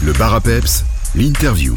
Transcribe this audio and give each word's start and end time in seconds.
Le 0.00 0.12
bar 0.12 0.32
à 0.32 0.40
peps, 0.40 0.84
l'interview. 1.16 1.76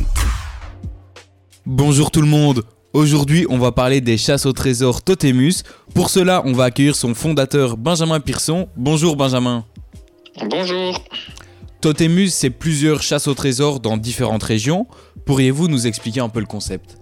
Bonjour 1.65 2.11
tout 2.11 2.21
le 2.21 2.27
monde. 2.27 2.61
Aujourd'hui, 2.93 3.47
on 3.49 3.57
va 3.57 3.71
parler 3.71 3.99
des 3.99 4.15
chasses 4.15 4.45
au 4.45 4.53
trésor 4.53 5.01
Totemus. 5.01 5.63
Pour 5.95 6.11
cela, 6.11 6.43
on 6.45 6.53
va 6.53 6.65
accueillir 6.65 6.95
son 6.95 7.15
fondateur 7.15 7.77
Benjamin 7.77 8.19
Pearson. 8.19 8.69
Bonjour 8.77 9.15
Benjamin. 9.15 9.65
Bonjour. 10.45 11.03
Totemus, 11.81 12.29
c'est 12.29 12.51
plusieurs 12.51 13.01
chasses 13.01 13.27
au 13.27 13.33
trésor 13.33 13.79
dans 13.79 13.97
différentes 13.97 14.43
régions. 14.43 14.85
Pourriez-vous 15.25 15.67
nous 15.67 15.87
expliquer 15.87 16.19
un 16.19 16.29
peu 16.29 16.41
le 16.41 16.45
concept? 16.45 16.97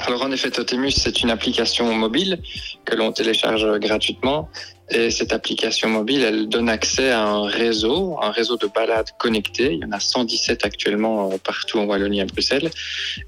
Alors 0.00 0.22
en 0.22 0.30
effet, 0.32 0.50
Totemus, 0.50 0.90
c'est 0.90 1.22
une 1.22 1.30
application 1.30 1.94
mobile 1.94 2.42
que 2.84 2.94
l'on 2.94 3.10
télécharge 3.10 3.66
gratuitement 3.80 4.50
et 4.90 5.10
cette 5.10 5.32
application 5.32 5.88
mobile, 5.88 6.22
elle 6.22 6.48
donne 6.48 6.68
accès 6.68 7.10
à 7.10 7.24
un 7.24 7.46
réseau, 7.46 8.18
un 8.20 8.30
réseau 8.30 8.56
de 8.56 8.66
balades 8.66 9.10
connectées. 9.18 9.72
Il 9.72 9.78
y 9.80 9.84
en 9.84 9.92
a 9.92 10.00
117 10.00 10.64
actuellement 10.64 11.30
euh, 11.30 11.38
partout 11.38 11.78
en 11.78 11.84
Wallonie 11.84 12.20
à 12.20 12.26
Bruxelles. 12.26 12.70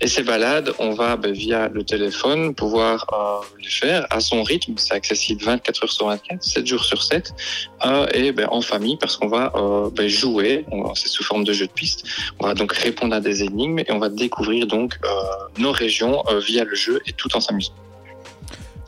Et 0.01 0.07
ces 0.07 0.23
balades, 0.23 0.73
on 0.79 0.91
va 0.93 1.16
ben, 1.16 1.33
via 1.33 1.69
le 1.69 1.83
téléphone 1.83 2.55
pouvoir 2.55 3.07
euh, 3.13 3.47
les 3.63 3.71
faire 3.71 4.07
à 4.11 4.21
son 4.21 4.43
rythme. 4.43 4.75
C'est 4.77 4.95
accessible 4.95 5.43
24 5.43 5.85
heures 5.85 5.93
sur 5.93 6.07
24, 6.07 6.43
7 6.43 6.66
jours 6.66 6.85
sur 6.85 7.03
7, 7.03 7.33
euh, 7.87 8.07
et 8.13 8.33
ben, 8.33 8.49
en 8.51 8.61
famille 8.61 8.97
parce 8.99 9.16
qu'on 9.16 9.29
va 9.29 9.52
euh, 9.55 9.91
ben, 9.91 10.09
jouer. 10.09 10.66
C'est 10.95 11.09
sous 11.09 11.25
forme 11.25 11.45
de 11.45 11.52
jeu 11.52 11.66
de 11.66 11.73
piste. 11.73 12.05
On 12.38 12.47
va 12.47 12.55
donc 12.55 12.73
répondre 12.73 13.15
à 13.15 13.21
des 13.21 13.43
énigmes 13.43 13.79
et 13.79 13.91
on 13.91 13.99
va 13.99 14.09
découvrir 14.09 14.66
donc 14.66 14.99
euh, 15.05 15.09
nos 15.59 15.73
régions 15.73 16.23
euh, 16.29 16.41
via 16.41 16.65
le 16.65 16.75
jeu 16.75 17.01
et 17.07 17.13
tout 17.13 17.35
en 17.37 17.41
s'amusant. 17.41 17.73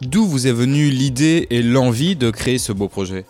D'où 0.00 0.24
vous 0.24 0.46
est 0.46 0.52
venue 0.52 0.90
l'idée 0.90 1.46
et 1.50 1.62
l'envie 1.62 2.16
de 2.16 2.30
créer 2.30 2.58
ce 2.58 2.72
beau 2.72 2.88
projet? 2.88 3.24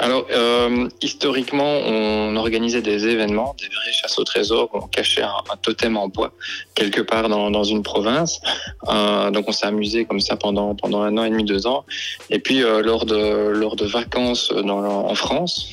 Alors, 0.00 0.26
euh, 0.30 0.88
historiquement, 1.02 1.64
on 1.64 2.36
organisait 2.36 2.82
des 2.82 3.06
événements, 3.08 3.54
des 3.58 3.66
vraies 3.66 3.92
chasses 3.92 4.18
au 4.18 4.24
trésor, 4.24 4.70
où 4.72 4.78
on 4.78 4.86
cachait 4.86 5.22
un, 5.22 5.56
totem 5.60 5.96
en 5.96 6.08
bois 6.08 6.32
quelque 6.74 7.00
part 7.00 7.28
dans, 7.28 7.64
une 7.64 7.82
province. 7.82 8.40
Euh, 8.88 9.30
donc, 9.30 9.46
on 9.48 9.52
s'est 9.52 9.66
amusé 9.66 10.04
comme 10.04 10.20
ça 10.20 10.36
pendant 10.36 10.74
pendant 10.74 11.02
un 11.02 11.16
an 11.18 11.24
et 11.24 11.30
demi, 11.30 11.44
deux 11.44 11.66
ans. 11.66 11.84
Et 12.30 12.38
puis, 12.38 12.62
euh, 12.62 12.82
lors 12.82 13.06
de 13.06 13.16
lors 13.16 13.76
de 13.76 13.86
vacances 13.86 14.52
en 14.52 15.14
France, 15.14 15.68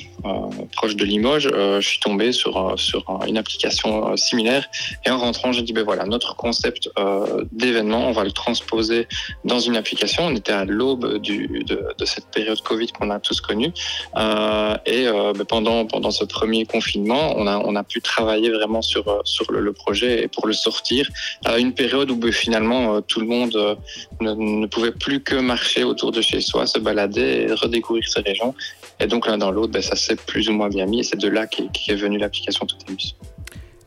proche 0.76 0.96
de 0.96 1.06
Limoges, 1.06 1.50
euh, 1.52 1.82
je 1.82 1.88
suis 1.88 2.00
tombé 2.00 2.32
sur 2.32 2.58
euh, 2.58 2.78
sur 2.78 3.04
une 3.28 3.38
application 3.38 4.12
euh, 4.12 4.16
similaire. 4.16 4.68
Et 5.06 5.10
en 5.10 5.18
rentrant, 5.18 5.52
j'ai 5.52 5.62
dit 5.62 5.74
ben 5.74 5.84
voilà, 5.84 6.06
notre 6.06 6.36
concept 6.36 6.90
euh, 6.98 7.46
d'événement, 7.52 8.08
on 8.08 8.12
va 8.12 8.24
le 8.24 8.32
transposer 8.32 9.08
dans 9.44 9.60
une 9.60 9.76
application. 9.76 10.26
On 10.26 10.36
était 10.36 10.52
à 10.52 10.66
l'aube 10.66 11.20
de, 11.20 12.06
cette 12.06 12.28
période 12.28 12.62
Covid 12.62 12.88
qu'on 12.88 13.10
a 13.10 13.20
tous 13.20 13.42
connue. 13.42 13.72
Euh, 14.18 14.76
et 14.86 15.08
euh, 15.08 15.34
ben, 15.34 15.46
pendant 15.46 15.86
pendant 15.86 16.12
ce 16.12 16.26
premier 16.26 16.66
confinement, 16.66 17.34
on 17.38 17.48
a 17.48 17.58
on 17.58 17.76
a 17.76 17.84
pu 17.84 18.02
travailler 18.02 18.50
vraiment 18.50 18.82
sur 18.82 19.08
euh, 19.08 19.22
sur 19.24 19.52
le, 19.52 19.74
projet 19.74 20.24
et 20.24 20.28
pour 20.28 20.48
le 20.48 20.54
sortir 20.54 21.10
à 21.44 21.58
une 21.58 21.74
période 21.74 22.10
où 22.12 22.16
ben, 22.16 22.32
finalement 22.32 22.96
euh, 22.96 23.02
tout 23.02 23.20
le 23.20 23.28
monde 23.28 23.56
euh, 23.56 23.76
ne, 24.22 24.34
ne 24.34 24.68
pouvait 24.68 24.92
plus 24.92 25.22
que 25.22 25.36
marcher 25.36 25.84
autour 25.84 26.12
de 26.12 26.22
chez 26.22 26.42
soi, 26.42 26.66
se 26.66 26.80
balader 26.80 27.48
et 27.48 27.54
redécouvrir 27.54 28.08
ses 28.08 28.22
régions. 28.22 28.56
Et 29.00 29.08
donc 29.08 29.28
l'un 29.28 29.38
dans 29.38 29.52
l'autre, 29.52 29.74
ben, 29.74 29.82
ça 29.82 29.96
s'est 29.96 30.16
plus 30.16 30.50
ou 30.50 30.54
moins 30.54 30.70
bien 30.70 30.86
mis. 30.86 31.02
Et 31.02 31.04
c'est 31.04 31.20
de 31.20 31.28
là 31.28 31.48
qu'est 31.48 31.96
venue 31.96 32.18
l'application 32.18 32.66
Totemus. 32.66 33.16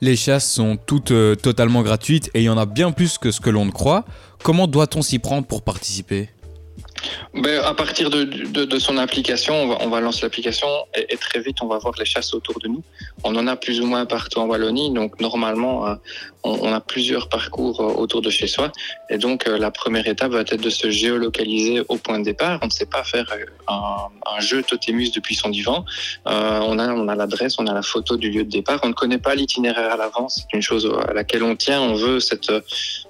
Les 0.00 0.14
chasses 0.14 0.48
sont 0.48 0.76
toutes 0.76 1.10
euh, 1.10 1.34
totalement 1.34 1.82
gratuites 1.82 2.30
et 2.34 2.40
il 2.40 2.44
y 2.44 2.48
en 2.48 2.58
a 2.58 2.66
bien 2.66 2.92
plus 2.92 3.18
que 3.18 3.32
ce 3.32 3.40
que 3.40 3.50
l'on 3.50 3.64
ne 3.64 3.72
croit. 3.72 4.04
Comment 4.44 4.68
doit-on 4.68 5.02
s'y 5.02 5.18
prendre 5.18 5.46
pour 5.46 5.62
participer? 5.62 6.28
Ben, 7.34 7.60
à 7.62 7.74
partir 7.74 8.10
de, 8.10 8.24
de, 8.24 8.78
son 8.78 8.96
application, 8.96 9.54
on 9.80 9.88
va, 9.88 10.00
lancer 10.00 10.22
l'application 10.22 10.66
et, 10.94 11.16
très 11.16 11.40
vite, 11.40 11.58
on 11.62 11.66
va 11.66 11.78
voir 11.78 11.94
les 11.98 12.04
chasses 12.04 12.34
autour 12.34 12.58
de 12.58 12.68
nous. 12.68 12.82
On 13.22 13.36
en 13.36 13.46
a 13.46 13.56
plus 13.56 13.80
ou 13.80 13.86
moins 13.86 14.06
partout 14.06 14.40
en 14.40 14.46
Wallonie, 14.46 14.92
donc 14.92 15.20
normalement, 15.20 15.86
euh, 15.86 15.94
on, 16.42 16.72
a 16.72 16.80
plusieurs 16.80 17.28
parcours 17.28 17.80
euh, 17.80 17.92
autour 17.94 18.22
de 18.22 18.30
chez 18.30 18.46
soi. 18.46 18.72
Et 19.10 19.18
donc, 19.18 19.46
euh, 19.46 19.58
la 19.58 19.70
première 19.70 20.06
étape 20.08 20.32
va 20.32 20.40
être 20.40 20.56
de 20.56 20.70
se 20.70 20.90
géolocaliser 20.90 21.82
au 21.88 21.96
point 21.96 22.18
de 22.18 22.24
départ. 22.24 22.58
On 22.62 22.66
ne 22.66 22.70
sait 22.70 22.86
pas 22.86 23.04
faire 23.04 23.26
un, 23.68 24.40
jeu 24.40 24.62
Totemus 24.62 25.10
depuis 25.10 25.34
son 25.34 25.48
divan. 25.48 25.84
On 26.24 26.78
a, 26.78 26.92
on 26.92 27.08
a 27.08 27.14
l'adresse, 27.14 27.56
on 27.58 27.66
a 27.66 27.74
la 27.74 27.82
photo 27.82 28.16
du 28.16 28.30
lieu 28.30 28.44
de 28.44 28.50
départ. 28.50 28.78
On 28.84 28.88
ne 28.88 28.94
connaît 28.94 29.18
pas 29.18 29.34
l'itinéraire 29.34 29.92
à 29.92 29.96
l'avance. 29.96 30.36
C'est 30.36 30.56
une 30.56 30.62
chose 30.62 30.90
à 31.08 31.12
laquelle 31.12 31.42
on 31.42 31.56
tient. 31.56 31.80
On 31.80 31.94
veut 31.94 32.20
cette, 32.20 32.52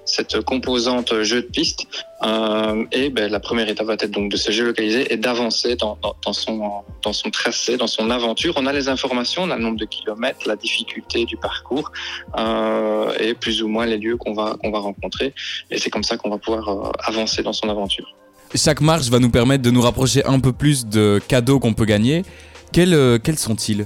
cette 0.05 0.41
composante 0.41 1.21
jeu 1.21 1.41
de 1.43 1.47
piste. 1.47 1.87
Euh, 2.23 2.85
et 2.91 3.09
ben, 3.09 3.31
la 3.31 3.39
première 3.39 3.69
étape 3.69 3.87
va 3.87 3.93
être 3.93 4.11
donc 4.11 4.31
de 4.31 4.37
se 4.37 4.51
géolocaliser 4.51 5.13
et 5.13 5.17
d'avancer 5.17 5.75
dans, 5.75 5.97
son, 6.33 6.83
dans 7.01 7.13
son 7.13 7.29
tracé, 7.29 7.77
dans 7.77 7.87
son 7.87 8.09
aventure. 8.09 8.53
On 8.57 8.65
a 8.65 8.73
les 8.73 8.89
informations, 8.89 9.43
on 9.43 9.51
a 9.51 9.55
le 9.55 9.63
nombre 9.63 9.77
de 9.77 9.85
kilomètres, 9.85 10.47
la 10.47 10.55
difficulté 10.55 11.25
du 11.25 11.37
parcours 11.37 11.91
euh, 12.37 13.13
et 13.19 13.33
plus 13.33 13.63
ou 13.63 13.67
moins 13.67 13.85
les 13.85 13.97
lieux 13.97 14.17
qu'on 14.17 14.33
va, 14.33 14.57
va 14.63 14.79
rencontrer. 14.79 15.33
Et 15.71 15.77
c'est 15.77 15.89
comme 15.89 16.03
ça 16.03 16.17
qu'on 16.17 16.29
va 16.29 16.37
pouvoir 16.37 16.69
euh, 16.69 16.91
avancer 16.99 17.41
dans 17.41 17.53
son 17.53 17.69
aventure. 17.69 18.15
Chaque 18.53 18.81
marche 18.81 19.09
va 19.09 19.19
nous 19.19 19.29
permettre 19.29 19.63
de 19.63 19.71
nous 19.71 19.81
rapprocher 19.81 20.25
un 20.25 20.39
peu 20.39 20.51
plus 20.51 20.85
de 20.85 21.21
cadeaux 21.27 21.59
qu'on 21.59 21.73
peut 21.73 21.85
gagner. 21.85 22.23
Quels, 22.71 23.19
quels 23.23 23.37
sont-ils? 23.37 23.85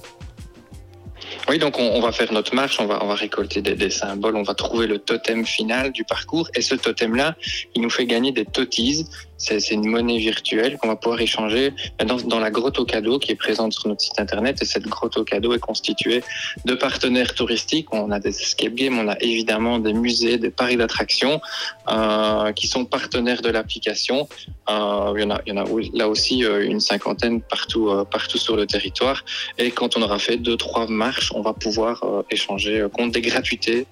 Oui, 1.54 1.60
donc 1.60 1.78
on, 1.78 2.00
va 2.00 2.12
faire 2.12 2.34
notre 2.34 2.56
marche, 2.56 2.80
on 2.80 2.88
va, 2.88 3.14
récolter 3.14 3.62
des, 3.62 3.76
des, 3.76 3.92
symboles, 3.92 4.36
on 4.38 4.42
va 4.42 4.56
trouver 4.56 4.88
le 4.88 4.98
totem 4.98 5.46
final 5.46 5.92
du 5.92 6.04
parcours 6.04 6.50
et 6.56 6.64
ce 6.64 6.74
totem-là, 6.74 7.36
il 7.76 7.84
nous 7.84 7.92
fait 7.92 8.08
gagner 8.08 8.32
des 8.32 8.44
toties. 8.44 9.06
C'est 9.44 9.72
une 9.72 9.88
monnaie 9.88 10.18
virtuelle 10.18 10.78
qu'on 10.78 10.88
va 10.88 10.96
pouvoir 10.96 11.20
échanger 11.22 11.74
dans, 12.06 12.40
la 12.40 12.50
grotte 12.50 12.80
au 12.80 12.86
cadeau 12.86 13.20
qui 13.20 13.32
est 13.32 13.36
présente 13.36 13.74
sur 13.74 13.88
notre 13.88 14.02
site 14.02 14.20
internet 14.20 14.62
et 14.62 14.66
cette 14.66 14.88
grotte 14.88 15.18
au 15.18 15.24
cadeau 15.24 15.54
est 15.54 15.60
constituée 15.60 16.24
de 16.66 16.74
partenaires 16.76 17.34
touristiques. 17.36 17.94
On 17.94 18.12
a 18.12 18.20
des 18.20 18.42
escape 18.42 18.74
games, 18.74 18.98
on 18.98 19.10
a 19.10 19.18
évidemment 19.20 19.80
des 19.80 19.94
musées, 19.94 20.38
des 20.38 20.50
paris 20.50 20.78
d'attractions 20.78 21.42
euh, 21.90 22.52
qui 22.54 22.68
sont 22.68 22.86
partenaires 22.86 23.42
de 23.42 23.50
l'application. 23.50 24.28
Euh, 24.70 25.14
il, 25.16 25.22
y 25.22 25.52
en 25.52 25.58
a, 25.58 25.66
là 25.94 26.08
aussi 26.08 26.46
euh, 26.46 26.66
une 26.66 26.80
cinquantaine 26.80 27.42
partout, 27.42 27.92
partout 28.10 28.38
sur 28.38 28.56
le 28.56 28.66
territoire. 28.66 29.26
Et 29.58 29.72
quand 29.72 29.98
on 29.98 30.02
aura 30.02 30.20
fait 30.20 30.38
deux, 30.38 30.56
trois 30.56 30.88
marches, 30.88 31.32
on 31.36 31.42
va 31.42 31.54
pouvoir 31.54 32.04
échanger 32.30 32.86
contre 32.94 33.12
des 33.12 33.22
gratuités 33.22 33.86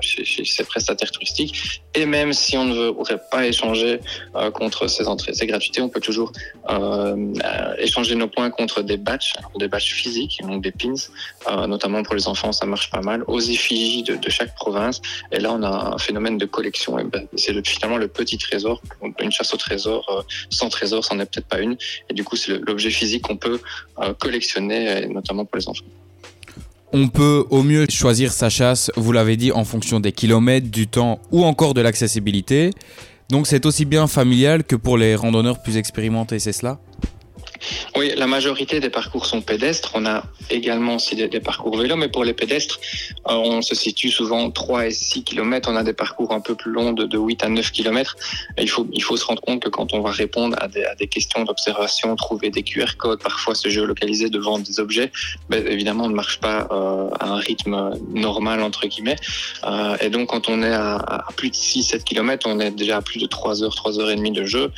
chez, 0.00 0.24
chez, 0.24 0.44
ces 0.44 0.64
prestataires 0.64 1.10
touristiques. 1.10 1.82
Et 1.94 2.06
même 2.06 2.32
si 2.32 2.56
on 2.56 2.64
ne 2.64 2.88
voudrait 2.88 3.20
pas 3.30 3.46
échanger 3.46 4.00
euh, 4.36 4.50
ces 4.88 5.06
entrées, 5.06 5.32
on 5.80 5.88
peut 5.88 6.00
toujours 6.00 6.32
échanger 7.78 8.14
nos 8.14 8.28
points 8.28 8.50
contre 8.50 8.82
des 8.82 8.96
badges, 8.96 9.34
des 9.58 9.68
badges 9.68 9.92
physiques, 9.92 10.40
donc 10.42 10.62
des 10.62 10.72
pins, 10.72 10.94
notamment 11.66 12.02
pour 12.02 12.14
les 12.14 12.28
enfants, 12.28 12.52
ça 12.52 12.66
marche 12.66 12.90
pas 12.90 13.00
mal, 13.00 13.24
aux 13.26 13.40
effigies 13.40 14.02
de, 14.02 14.18
chaque 14.28 14.54
province. 14.54 15.00
Et 15.32 15.38
là, 15.38 15.52
on 15.52 15.62
a 15.62 15.94
un 15.94 15.98
phénomène 15.98 16.36
de 16.38 16.46
collection. 16.46 16.96
C'est 17.36 17.66
finalement 17.66 17.96
le 17.96 18.08
petit 18.08 18.38
trésor, 18.38 18.82
une 19.20 19.32
chasse 19.32 19.54
au 19.54 19.56
trésor 19.56 20.04
euh, 20.08 20.22
sans 20.50 20.68
trésor, 20.68 21.04
c'en 21.04 21.18
est 21.20 21.26
peut-être 21.26 21.46
pas 21.46 21.60
une. 21.60 21.76
Et 22.10 22.14
du 22.14 22.24
coup, 22.24 22.36
c'est 22.36 22.58
l'objet 22.66 22.90
physique 22.90 23.22
qu'on 23.22 23.36
peut 23.36 23.60
euh, 24.00 24.12
collectionner, 24.14 25.06
notamment 25.06 25.44
pour 25.44 25.56
les 25.56 25.68
enfants. 25.68 25.84
On 26.92 27.08
peut 27.08 27.44
au 27.50 27.62
mieux 27.62 27.86
choisir 27.90 28.32
sa 28.32 28.48
chasse, 28.48 28.90
vous 28.96 29.12
l'avez 29.12 29.36
dit, 29.36 29.52
en 29.52 29.64
fonction 29.64 30.00
des 30.00 30.12
kilomètres, 30.12 30.68
du 30.68 30.86
temps 30.86 31.20
ou 31.30 31.44
encore 31.44 31.74
de 31.74 31.80
l'accessibilité. 31.80 32.70
Donc 33.28 33.46
c'est 33.48 33.66
aussi 33.66 33.84
bien 33.84 34.06
familial 34.06 34.62
que 34.62 34.76
pour 34.76 34.96
les 34.96 35.16
randonneurs 35.16 35.60
plus 35.60 35.76
expérimentés, 35.76 36.38
c'est 36.38 36.52
cela? 36.52 36.78
Oui, 37.96 38.12
la 38.16 38.26
majorité 38.26 38.80
des 38.80 38.90
parcours 38.90 39.26
sont 39.26 39.40
pédestres. 39.40 39.92
On 39.94 40.06
a 40.06 40.24
également 40.50 40.96
aussi 40.96 41.16
des, 41.16 41.40
parcours 41.40 41.76
vélo, 41.76 41.96
mais 41.96 42.08
pour 42.08 42.24
les 42.24 42.34
pédestres, 42.34 42.80
euh, 43.28 43.32
on 43.34 43.62
se 43.62 43.74
situe 43.74 44.10
souvent 44.10 44.50
3 44.50 44.86
et 44.86 44.90
6 44.90 45.24
km. 45.24 45.68
On 45.70 45.76
a 45.76 45.82
des 45.82 45.92
parcours 45.92 46.32
un 46.32 46.40
peu 46.40 46.54
plus 46.54 46.70
longs 46.70 46.92
de, 46.92 47.04
de 47.04 47.18
8 47.18 47.44
à 47.44 47.48
9 47.48 47.70
km. 47.72 48.16
Il, 48.58 48.68
faut, 48.68 48.86
il 48.92 49.02
faut 49.02 49.16
se 49.16 49.24
rendre 49.24 49.42
compte 49.42 49.62
que 49.62 49.68
quand 49.68 49.92
on 49.92 50.00
va 50.00 50.10
répondre 50.10 50.56
à 50.60 50.68
des, 50.68 50.84
à 50.84 50.94
des 50.94 51.06
questions 51.06 51.44
d'observation, 51.44 52.14
trouver 52.16 52.50
des 52.50 52.62
QR 52.62 52.96
codes, 52.98 53.22
parfois 53.22 53.54
se 53.54 53.68
géolocaliser 53.68 54.30
devant 54.30 54.58
des 54.58 54.80
objets, 54.80 55.10
ben, 55.48 55.66
évidemment, 55.66 56.04
on 56.04 56.10
ne 56.10 56.14
marche 56.14 56.38
pas 56.40 56.68
euh, 56.70 57.08
à 57.20 57.28
un 57.28 57.36
rythme 57.36 57.92
normal, 58.12 58.62
entre 58.62 58.86
guillemets. 58.86 59.16
Euh, 59.64 59.96
et 60.00 60.10
donc, 60.10 60.28
quand 60.28 60.48
on 60.48 60.62
est 60.62 60.74
à, 60.74 61.24
plus 61.36 61.50
de 61.50 61.54
6-7 61.54 62.04
km, 62.04 62.46
on 62.48 62.60
est 62.60 62.70
déjà 62.70 62.98
à 62.98 63.02
plus 63.02 63.20
de 63.20 63.26
3 63.26 63.62
heures, 63.62 63.74
3 63.74 64.00
heures 64.00 64.10
et 64.10 64.16
demie 64.16 64.32
de 64.32 64.44
jeu. 64.44 64.70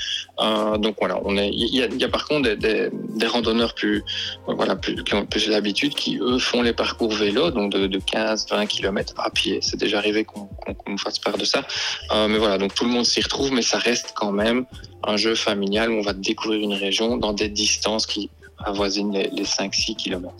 Donc 0.78 0.96
voilà, 1.00 1.20
il 1.26 1.74
y 1.74 1.82
a, 1.82 1.86
il 1.86 2.00
y 2.00 2.04
a 2.04 2.08
par 2.08 2.26
contre 2.26 2.50
des, 2.54 2.67
des 2.68 3.26
randonneurs 3.26 3.74
plus, 3.74 4.04
voilà, 4.46 4.76
plus, 4.76 5.02
qui 5.04 5.14
ont 5.14 5.26
plus 5.26 5.48
l'habitude, 5.48 5.94
qui 5.94 6.18
eux 6.18 6.38
font 6.38 6.62
les 6.62 6.72
parcours 6.72 7.12
vélo, 7.12 7.50
donc 7.50 7.72
de, 7.72 7.86
de 7.86 7.98
15-20 7.98 8.66
km 8.66 9.14
à 9.18 9.30
pied. 9.30 9.58
C'est 9.62 9.78
déjà 9.78 9.98
arrivé 9.98 10.24
qu'on 10.24 10.46
qu 10.46 10.98
fasse 10.98 11.18
part 11.18 11.38
de 11.38 11.44
ça. 11.44 11.66
Euh, 12.12 12.28
mais 12.28 12.38
voilà, 12.38 12.58
donc 12.58 12.74
tout 12.74 12.84
le 12.84 12.90
monde 12.90 13.04
s'y 13.04 13.20
retrouve, 13.20 13.52
mais 13.52 13.62
ça 13.62 13.78
reste 13.78 14.12
quand 14.14 14.32
même 14.32 14.64
un 15.04 15.16
jeu 15.16 15.34
familial 15.34 15.90
où 15.90 15.94
on 15.94 16.02
va 16.02 16.12
découvrir 16.12 16.60
une 16.60 16.74
région 16.74 17.16
dans 17.16 17.32
des 17.32 17.48
distances 17.48 18.06
qui 18.06 18.30
avoisinent 18.64 19.12
les, 19.12 19.28
les 19.30 19.44
5-6 19.44 19.96
km. 19.96 20.34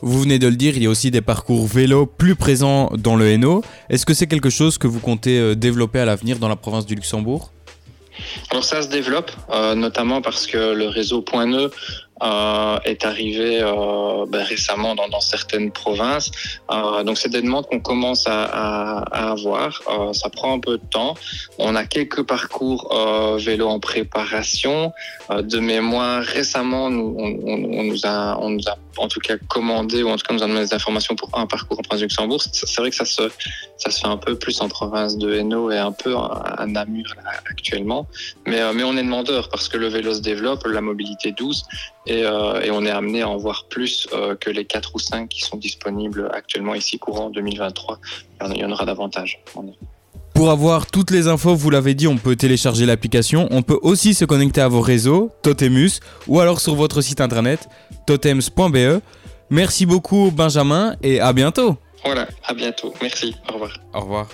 Vous 0.00 0.20
venez 0.20 0.38
de 0.38 0.46
le 0.46 0.54
dire, 0.54 0.76
il 0.76 0.82
y 0.82 0.86
a 0.86 0.90
aussi 0.90 1.10
des 1.10 1.20
parcours 1.20 1.66
vélo 1.66 2.06
plus 2.06 2.36
présents 2.36 2.90
dans 2.96 3.16
le 3.16 3.26
Hainaut. 3.26 3.62
Est-ce 3.88 4.06
que 4.06 4.14
c'est 4.14 4.28
quelque 4.28 4.50
chose 4.50 4.78
que 4.78 4.86
vous 4.86 5.00
comptez 5.00 5.38
euh, 5.38 5.54
développer 5.56 5.98
à 5.98 6.04
l'avenir 6.04 6.38
dans 6.38 6.48
la 6.48 6.54
province 6.54 6.86
du 6.86 6.94
Luxembourg? 6.94 7.50
Alors 8.50 8.64
ça 8.64 8.82
se 8.82 8.88
développe, 8.88 9.30
euh, 9.50 9.74
notamment 9.74 10.20
parce 10.22 10.46
que 10.46 10.56
le 10.56 10.88
réseau 10.88 11.22
Point 11.22 11.46
Neu 11.46 11.70
euh, 12.22 12.78
est 12.84 13.04
arrivé 13.04 13.60
euh, 13.62 14.26
ben, 14.26 14.42
récemment 14.42 14.94
dans, 14.94 15.20
certaines 15.20 15.70
provinces. 15.70 16.30
Donc 17.04 17.18
c'est 17.18 17.28
des 17.28 17.42
demandes 17.42 17.66
qu'on 17.66 17.80
commence 17.80 18.26
à, 18.26 19.30
avoir. 19.30 19.82
Ça 20.12 20.30
prend 20.30 20.54
un 20.54 20.60
peu 20.60 20.78
de 20.78 20.86
temps. 20.90 21.14
On 21.58 21.76
a 21.76 21.84
quelques 21.84 22.22
parcours 22.22 22.92
vélo 23.38 23.68
en 23.68 23.80
préparation. 23.80 24.92
de 25.30 25.58
mémoire, 25.58 26.22
récemment, 26.22 26.86
on 26.86 27.84
nous 27.84 28.06
a 28.06 28.78
en 28.98 29.08
tout 29.08 29.20
cas 29.20 29.36
commandé 29.48 30.02
ou 30.02 30.08
en 30.08 30.16
tout 30.16 30.24
cas 30.26 30.34
nous 30.34 30.42
a 30.42 30.46
donné 30.46 30.60
des 30.60 30.74
informations 30.74 31.14
pour 31.16 31.30
un 31.38 31.46
parcours 31.46 31.78
en 31.78 31.82
province 31.82 32.02
Luxembourg. 32.02 32.42
C'est 32.52 32.76
vrai 32.76 32.90
que 32.90 32.96
ça 32.96 33.04
se, 33.04 33.30
ça 33.76 33.90
se 33.90 34.00
fait 34.00 34.06
un 34.06 34.16
peu 34.16 34.36
plus 34.36 34.60
en 34.60 34.68
province 34.68 35.16
de 35.16 35.34
Hainaut 35.34 35.70
et 35.70 35.78
un 35.78 35.92
peu 35.92 36.16
à 36.16 36.64
Namur 36.66 37.14
actuellement. 37.50 38.06
Mais, 38.46 38.60
mais 38.74 38.84
on 38.84 38.96
est 38.96 39.02
demandeur 39.02 39.48
parce 39.48 39.68
que 39.68 39.76
le 39.76 39.88
vélo 39.88 40.14
se 40.14 40.20
développe, 40.20 40.66
la 40.66 40.80
mobilité 40.80 41.32
douce 41.32 41.64
et, 42.06 42.24
euh, 42.24 42.60
et, 42.62 42.70
on 42.70 42.84
est 42.84 42.90
amené 42.90 43.22
à 43.22 43.28
en 43.28 43.36
voir 43.36 43.66
plus 43.68 44.08
euh, 44.12 44.34
que 44.34 44.50
les 44.50 44.64
4 44.64 44.94
ou 44.94 44.98
5 44.98 45.28
qui 45.28 45.42
sont 45.42 45.56
disponibles 45.56 46.30
actuellement 46.32 46.74
ici 46.74 46.98
courant 46.98 47.30
2023. 47.30 47.98
Il 48.50 48.56
y 48.56 48.64
en 48.64 48.70
aura 48.70 48.86
davantage. 48.86 49.42
Pour 50.38 50.52
avoir 50.52 50.86
toutes 50.86 51.10
les 51.10 51.26
infos, 51.26 51.56
vous 51.56 51.68
l'avez 51.68 51.94
dit, 51.94 52.06
on 52.06 52.16
peut 52.16 52.36
télécharger 52.36 52.86
l'application. 52.86 53.48
On 53.50 53.62
peut 53.62 53.80
aussi 53.82 54.14
se 54.14 54.24
connecter 54.24 54.60
à 54.60 54.68
vos 54.68 54.80
réseaux, 54.80 55.32
Totemus, 55.42 55.98
ou 56.28 56.38
alors 56.38 56.60
sur 56.60 56.76
votre 56.76 57.00
site 57.00 57.20
internet, 57.20 57.68
totems.be. 58.06 59.00
Merci 59.50 59.84
beaucoup 59.84 60.30
Benjamin 60.30 60.94
et 61.02 61.18
à 61.18 61.32
bientôt. 61.32 61.76
Voilà, 62.04 62.28
à 62.44 62.54
bientôt. 62.54 62.94
Merci. 63.02 63.34
Au 63.50 63.54
revoir. 63.54 63.80
Au 63.92 64.00
revoir. 64.00 64.28